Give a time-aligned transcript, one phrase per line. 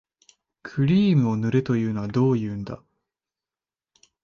[0.63, 2.81] クリームを塗れというのはどういうんだ